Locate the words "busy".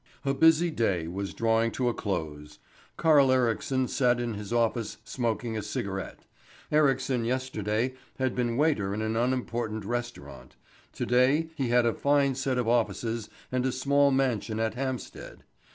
0.33-0.71